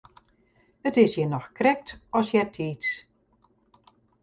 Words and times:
It 0.89 0.95
is 1.03 1.11
hjir 1.17 1.29
noch 1.33 1.49
krekt 1.59 1.93
as 2.21 2.33
eartiids. 2.39 2.91